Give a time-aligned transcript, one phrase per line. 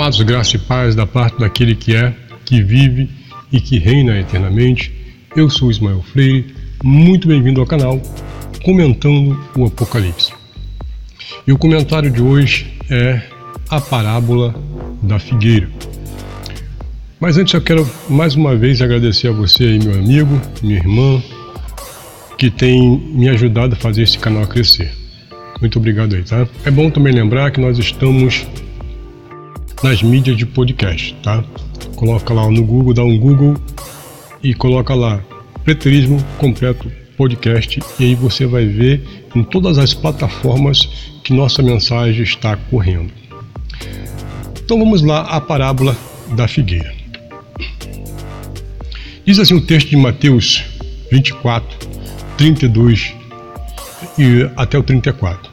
[0.00, 2.14] Amados, graça e paz da parte daquele que é,
[2.46, 3.10] que vive
[3.52, 4.90] e que reina eternamente.
[5.36, 8.00] Eu sou Ismael Freire, muito bem-vindo ao canal
[8.64, 10.32] Comentando o Apocalipse.
[11.46, 13.20] E o comentário de hoje é
[13.68, 14.54] a parábola
[15.02, 15.68] da figueira.
[17.20, 21.22] Mas antes eu quero mais uma vez agradecer a você aí, meu amigo, minha irmã,
[22.38, 24.90] que tem me ajudado a fazer esse canal crescer.
[25.60, 26.48] Muito obrigado aí, tá?
[26.64, 28.46] É bom também lembrar que nós estamos
[29.82, 31.42] nas mídias de podcast, tá?
[31.96, 33.56] Coloca lá no Google, dá um Google
[34.42, 35.22] e coloca lá
[35.64, 39.02] Preterismo Completo Podcast e aí você vai ver
[39.34, 40.88] em todas as plataformas
[41.22, 43.12] que nossa mensagem está correndo.
[44.62, 45.96] Então vamos lá à parábola
[46.34, 46.92] da figueira.
[49.26, 50.64] Diz assim o texto de Mateus
[51.10, 51.88] 24,
[52.36, 53.14] 32
[54.18, 55.50] e até o 34.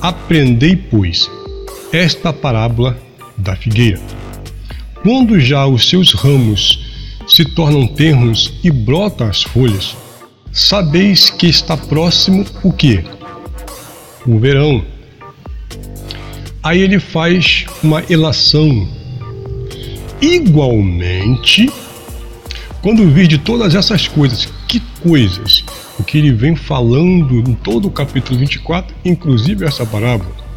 [0.00, 1.30] Aprendei, pois,
[1.92, 2.96] esta parábola
[3.40, 4.00] da figueira.
[5.02, 6.78] Quando já os seus ramos
[7.26, 9.96] se tornam tenros e brotam as folhas,
[10.52, 13.02] sabeis que está próximo o que?
[14.26, 14.84] O verão.
[16.62, 18.86] Aí ele faz uma elação.
[20.20, 21.70] Igualmente,
[22.82, 25.64] quando vir de todas essas coisas, que coisas?
[25.98, 30.49] O que ele vem falando em todo o capítulo 24, inclusive essa parábola.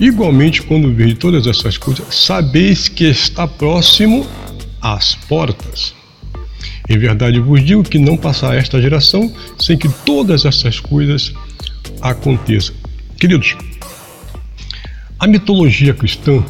[0.00, 4.26] Igualmente, quando vir todas essas coisas, sabeis que está próximo
[4.80, 5.94] às portas.
[6.88, 11.32] Em verdade vos digo que não passará esta geração sem que todas essas coisas
[12.00, 12.74] aconteçam.
[13.18, 13.56] Queridos,
[15.18, 16.44] a mitologia cristã,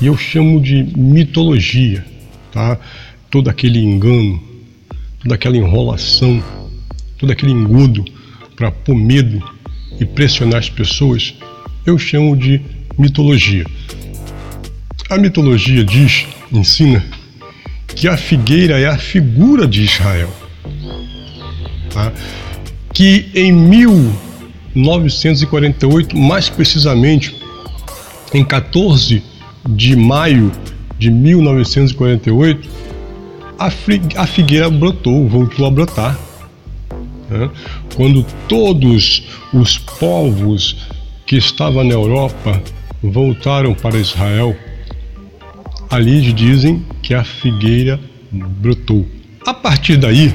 [0.00, 2.04] e eu chamo de mitologia,
[2.52, 2.78] tá?
[3.30, 4.40] Todo aquele engano,
[5.20, 6.42] toda aquela enrolação,
[7.18, 8.04] todo aquele engodo
[8.54, 9.42] para pôr medo
[9.98, 11.34] e pressionar as pessoas,
[11.86, 12.60] eu chamo de
[12.98, 13.64] mitologia.
[15.10, 17.04] A mitologia diz, ensina,
[17.88, 20.30] que a figueira é a figura de Israel.
[21.90, 22.10] Tá?
[22.92, 27.36] Que em 1948, mais precisamente
[28.32, 29.22] em 14
[29.68, 30.50] de maio
[30.98, 32.66] de 1948,
[33.58, 33.70] a
[34.26, 36.18] figueira brotou, voltou a brotar.
[37.30, 37.48] Né?
[37.94, 39.22] Quando todos
[39.52, 40.76] os povos
[41.26, 42.62] que estava na Europa
[43.02, 44.56] voltaram para Israel.
[45.90, 49.06] Ali dizem que a figueira brotou.
[49.46, 50.34] A partir daí,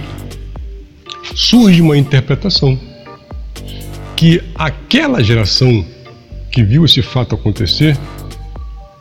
[1.36, 2.80] surge uma interpretação
[4.16, 5.86] que aquela geração
[6.52, 7.98] que viu esse fato acontecer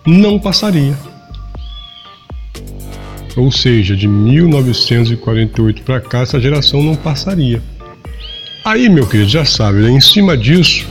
[0.07, 0.97] não passaria.
[3.37, 7.63] Ou seja, de 1948 para cá, essa geração não passaria.
[8.65, 9.91] Aí, meu querido, já sabe, né?
[9.91, 10.87] em cima disso,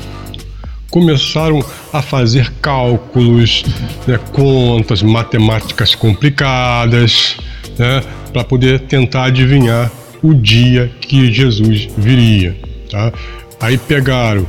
[0.89, 3.63] começaram a fazer cálculos,
[4.07, 7.37] né, contas, matemáticas complicadas,
[7.77, 12.57] né, para poder tentar adivinhar o dia que Jesus viria.
[12.89, 13.11] Tá?
[13.59, 14.45] Aí pegaram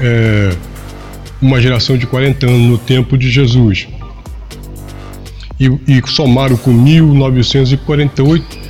[0.00, 0.54] é,
[1.40, 3.86] uma geração de 40 anos no tempo de Jesus
[5.58, 8.64] e, e somaram com 1948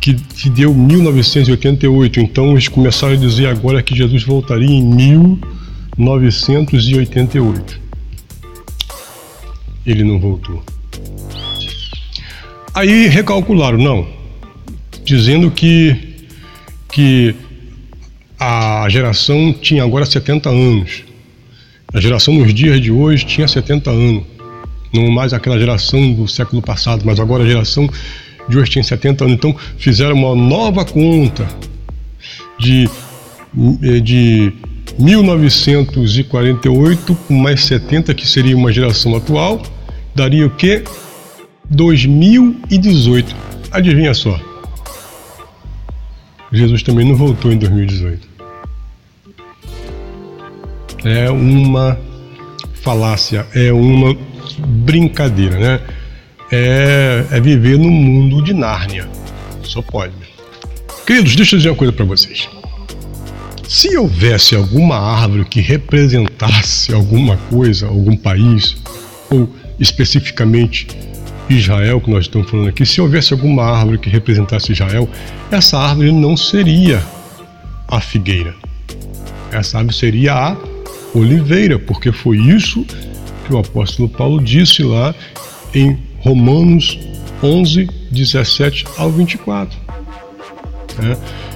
[0.00, 2.20] que, que deu 1988.
[2.20, 5.55] Então eles começaram a dizer agora que Jesus voltaria em 1988.
[5.96, 7.80] 988.
[9.86, 10.62] Ele não voltou.
[12.74, 14.06] Aí recalcularam, não,
[15.04, 16.26] dizendo que,
[16.92, 17.34] que
[18.38, 21.04] a geração tinha agora 70 anos.
[21.94, 24.24] A geração nos dias de hoje tinha 70 anos.
[24.92, 27.88] Não mais aquela geração do século passado, mas agora a geração
[28.48, 29.36] de hoje tinha 70 anos.
[29.36, 31.48] Então fizeram uma nova conta
[32.58, 32.88] de,
[34.02, 34.52] de
[34.98, 39.62] 1948 com mais 70, que seria uma geração atual,
[40.14, 40.82] daria o quê?
[41.70, 43.36] 2018.
[43.70, 44.40] Adivinha só.
[46.52, 48.26] Jesus também não voltou em 2018.
[51.04, 51.98] É uma
[52.82, 54.16] falácia, é uma
[54.58, 55.80] brincadeira, né?
[56.50, 59.08] É, é viver no mundo de Nárnia.
[59.62, 60.14] Só pode.
[61.06, 62.48] Queridos, deixa eu dizer uma coisa para vocês.
[63.68, 68.76] Se houvesse alguma árvore que representasse alguma coisa, algum país,
[69.28, 70.86] ou especificamente
[71.50, 75.08] Israel, que nós estamos falando aqui, se houvesse alguma árvore que representasse Israel,
[75.50, 77.02] essa árvore não seria
[77.88, 78.54] a figueira.
[79.50, 80.56] Essa árvore seria a
[81.12, 82.84] oliveira, porque foi isso
[83.46, 85.12] que o apóstolo Paulo disse lá
[85.74, 86.98] em Romanos
[87.42, 89.76] 11, 17 ao 24.
[91.02, 91.55] É.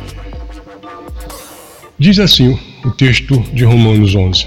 [2.01, 4.47] Diz assim o texto de Romanos 11: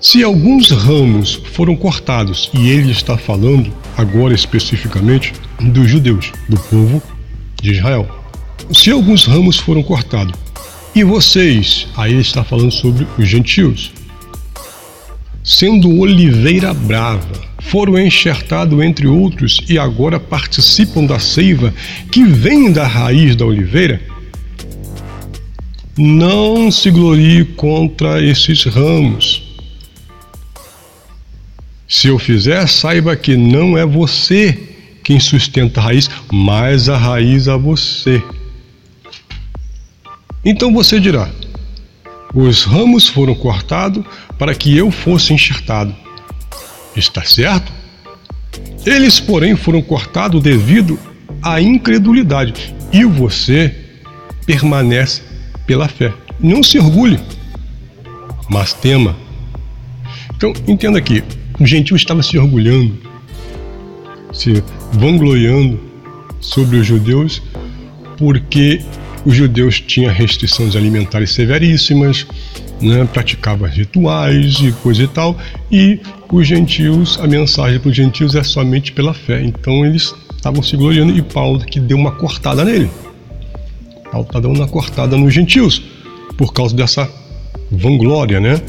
[0.00, 7.02] Se alguns ramos foram cortados, e ele está falando agora especificamente dos judeus, do povo
[7.60, 8.08] de Israel.
[8.72, 10.32] Se alguns ramos foram cortados,
[10.94, 13.90] e vocês, aí ele está falando sobre os gentios,
[15.42, 21.74] sendo oliveira brava, foram enxertados entre outros e agora participam da seiva
[22.12, 24.00] que vem da raiz da oliveira,
[25.96, 29.42] não se glorie contra esses ramos.
[31.88, 34.58] Se eu fizer, saiba que não é você
[35.02, 38.22] quem sustenta a raiz, mas a raiz a você.
[40.44, 41.30] Então você dirá:
[42.34, 44.04] os ramos foram cortados
[44.38, 45.94] para que eu fosse enxertado.
[46.94, 47.72] Está certo?
[48.84, 50.98] Eles, porém, foram cortados devido
[51.42, 53.74] à incredulidade, e você
[54.44, 55.22] permanece
[55.66, 56.12] pela fé.
[56.38, 57.18] Não se orgulhe,
[58.48, 59.16] mas tema.
[60.36, 61.22] Então, entenda aqui:
[61.58, 62.96] o gentil estava se orgulhando,
[64.32, 65.80] se vangloriando
[66.40, 67.42] sobre os judeus,
[68.16, 68.80] porque
[69.24, 72.26] os judeus tinham restrições alimentares severíssimas,
[72.80, 75.36] né, praticavam rituais e coisa e tal,
[75.72, 75.98] e
[76.30, 79.42] os gentios, a mensagem para os gentios é somente pela fé.
[79.42, 82.90] Então eles estavam se gloriando e Paulo que deu uma cortada nele.
[84.14, 85.82] Está dando uma cortada nos gentios
[86.36, 87.08] por causa dessa
[87.70, 88.60] vanglória, né?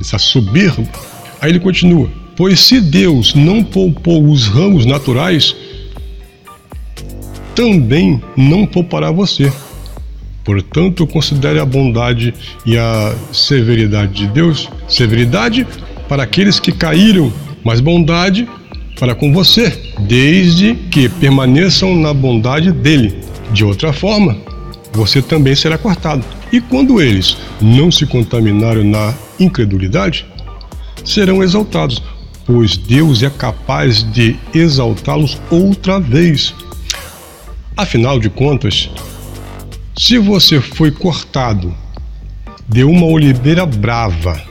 [0.00, 0.88] Essa soberba.
[1.40, 5.54] Aí ele continua: Pois se Deus não poupou os ramos naturais,
[7.54, 9.52] também não poupará você.
[10.44, 12.32] Portanto, considere a bondade
[12.64, 15.66] e a severidade de Deus, severidade
[16.08, 18.48] para aqueles que caíram, mas bondade
[18.98, 23.18] para com você, desde que permaneçam na bondade dele.
[23.52, 24.36] De outra forma,
[24.92, 26.24] você também será cortado.
[26.52, 30.26] E quando eles não se contaminaram na incredulidade,
[31.04, 32.02] serão exaltados,
[32.46, 36.54] pois Deus é capaz de exaltá-los outra vez
[37.78, 38.90] Afinal de contas,
[39.96, 41.72] se você foi cortado
[42.68, 44.42] de uma oliveira brava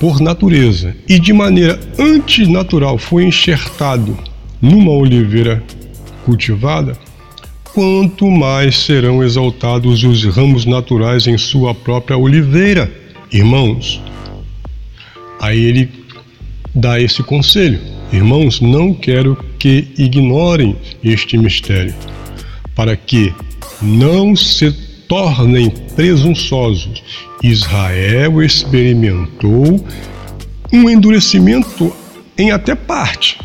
[0.00, 4.18] por natureza e de maneira antinatural foi enxertado
[4.60, 5.62] numa oliveira
[6.24, 6.98] cultivada,
[7.74, 12.90] quanto mais serão exaltados os ramos naturais em sua própria oliveira,
[13.32, 14.00] irmãos.
[15.40, 15.88] Aí ele
[16.74, 17.80] dá esse conselho:
[18.12, 21.94] irmãos, não quero que ignorem este mistério
[22.74, 23.32] para que
[23.80, 24.72] não se
[25.08, 27.02] tornem presunçosos.
[27.42, 29.84] Israel experimentou
[30.72, 31.92] um endurecimento
[32.36, 33.38] em até parte,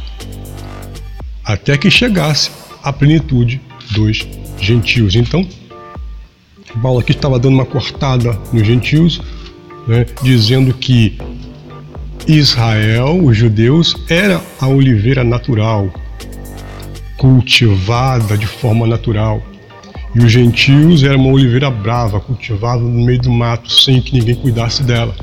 [1.43, 2.51] até que chegasse
[2.83, 3.59] à plenitude
[3.91, 4.27] dos
[4.59, 5.15] gentios.
[5.15, 5.47] Então,
[6.81, 9.21] Paulo aqui estava dando uma cortada nos gentios,
[9.87, 11.17] né, dizendo que
[12.27, 15.93] Israel, os judeus, era a oliveira natural,
[17.17, 19.41] cultivada de forma natural.
[20.13, 24.35] E os gentios eram uma oliveira brava, cultivada no meio do mato, sem que ninguém
[24.35, 25.15] cuidasse dela.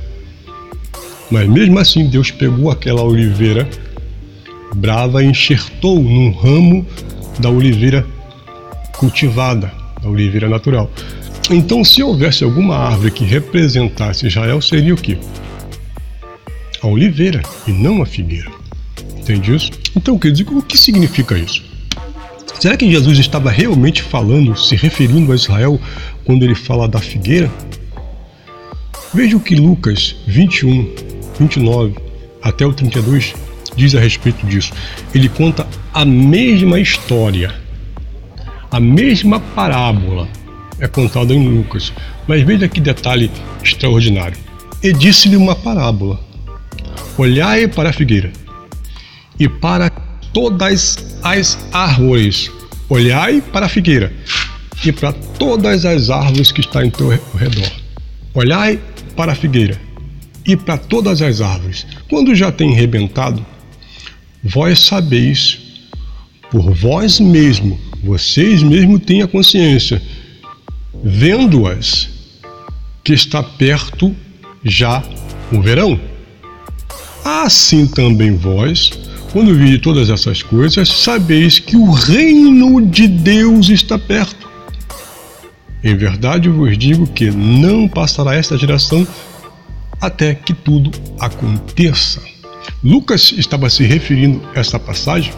[1.30, 3.68] Mas mesmo assim, Deus pegou aquela oliveira
[4.74, 6.86] brava e enxertou num ramo
[7.38, 8.06] da oliveira
[9.02, 10.88] cultivada, da oliveira natural.
[11.50, 15.18] Então, se houvesse alguma árvore que representasse Israel, seria o quê?
[16.80, 18.48] A oliveira e não a figueira.
[19.18, 19.72] Entende isso?
[19.96, 21.64] Então, quer dizer, o que significa isso?
[22.60, 25.80] Será que Jesus estava realmente falando, se referindo a Israel,
[26.24, 27.50] quando ele fala da figueira?
[29.12, 30.94] Veja o que Lucas 21,
[31.40, 31.96] 29
[32.40, 33.34] até o 32
[33.74, 34.72] diz a respeito disso.
[35.12, 37.61] Ele conta a mesma história,
[38.72, 40.26] a mesma parábola
[40.80, 41.92] é contada em Lucas.
[42.26, 43.30] Mas veja que detalhe
[43.62, 44.38] extraordinário.
[44.82, 46.18] E disse-lhe uma parábola:
[47.18, 48.32] Olhai para a figueira
[49.38, 49.90] e para
[50.32, 52.50] todas as árvores.
[52.88, 54.12] Olhai para a figueira
[54.84, 57.70] e para todas as árvores que estão em teu redor.
[58.34, 58.80] Olhai
[59.14, 59.78] para a figueira
[60.46, 61.86] e para todas as árvores.
[62.08, 63.44] Quando já tem rebentado,
[64.42, 65.60] vós sabeis
[66.50, 70.02] por vós mesmo, vocês mesmo têm a consciência,
[71.04, 72.10] vendo-as,
[73.04, 74.14] que está perto
[74.64, 75.02] já
[75.52, 76.00] o verão.
[77.24, 78.90] Assim também vós,
[79.32, 84.50] quando vi todas essas coisas, sabeis que o reino de Deus está perto.
[85.84, 89.06] Em verdade vos digo que não passará esta geração
[90.00, 92.20] até que tudo aconteça.
[92.82, 95.32] Lucas estava se referindo a essa passagem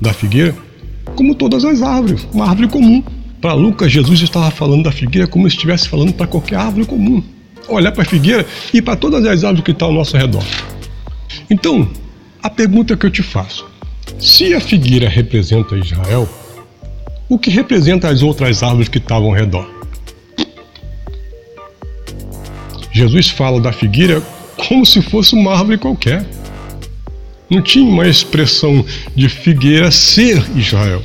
[0.00, 0.65] da figueira
[1.14, 3.02] como todas as árvores, uma árvore comum.
[3.40, 7.22] Para Lucas, Jesus estava falando da figueira como se estivesse falando para qualquer árvore comum.
[7.68, 10.44] olhar para a figueira e para todas as árvores que estão ao nosso redor.
[11.50, 11.88] Então,
[12.42, 13.66] a pergunta que eu te faço:
[14.18, 16.28] se a figueira representa Israel,
[17.28, 19.68] o que representa as outras árvores que estavam ao redor?
[22.92, 24.22] Jesus fala da figueira
[24.68, 26.24] como se fosse uma árvore qualquer.
[27.48, 28.84] Não tinha uma expressão
[29.14, 31.02] de figueira ser Israel.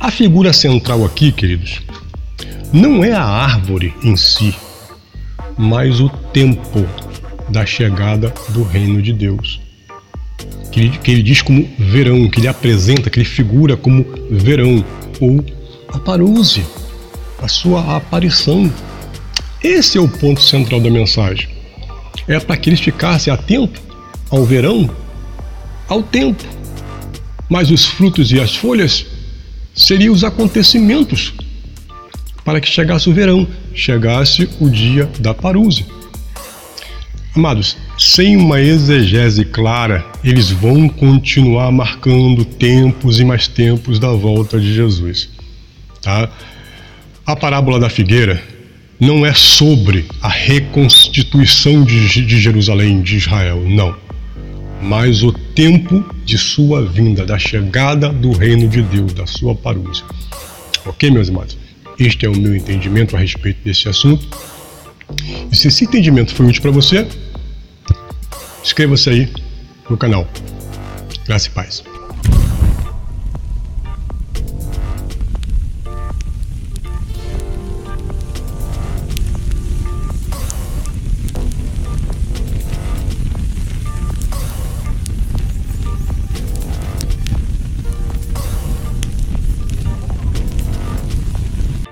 [0.00, 1.80] A figura central aqui, queridos,
[2.72, 4.54] não é a árvore em si,
[5.56, 6.86] mas o tempo
[7.48, 9.60] da chegada do reino de Deus.
[10.70, 14.84] Que ele, que ele diz como verão, que ele apresenta, que ele figura como verão,
[15.20, 15.44] ou
[15.88, 18.70] a a sua aparição.
[19.62, 21.48] Esse é o ponto central da mensagem.
[22.26, 23.80] É para que eles ficassem atentos
[24.30, 24.90] ao verão,
[25.88, 26.44] ao tempo.
[27.48, 29.06] Mas os frutos e as folhas
[29.74, 31.32] seriam os acontecimentos
[32.44, 35.86] para que chegasse o verão, chegasse o dia da parúzia.
[37.34, 44.58] Amados, sem uma exegese clara, eles vão continuar marcando tempos e mais tempos da volta
[44.58, 45.28] de Jesus.
[46.02, 46.28] Tá?
[47.24, 48.42] A parábola da figueira
[48.98, 53.94] não é sobre a reconstituição de, de Jerusalém, de Israel, não.
[54.80, 60.04] Mas o tempo de sua vinda, da chegada do reino de Deus, da sua parúzia.
[60.86, 61.58] Ok, meus amados?
[61.98, 64.26] Este é o meu entendimento a respeito desse assunto.
[65.50, 67.06] E se esse entendimento foi útil para você,
[68.62, 69.28] inscreva-se aí
[69.90, 70.28] no canal.
[71.26, 71.82] Graça e paz.